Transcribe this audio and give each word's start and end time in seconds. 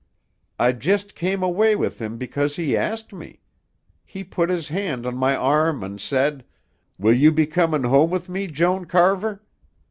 I 0.57 0.71
just 0.71 1.13
came 1.13 1.43
away 1.43 1.75
with 1.75 2.01
him 2.01 2.17
because 2.17 2.55
he 2.55 2.75
asked 2.75 3.13
me. 3.13 3.39
He 4.03 4.23
put 4.23 4.49
his 4.49 4.69
hand 4.69 5.05
on 5.05 5.15
my 5.15 5.35
arm 5.35 5.83
an' 5.83 5.99
said, 5.99 6.43
'Will 6.97 7.13
you 7.13 7.31
be 7.31 7.45
comin' 7.45 7.83
home 7.83 8.09
with 8.09 8.27
me, 8.27 8.47
Joan 8.47 8.85
Carver?' 8.85 9.43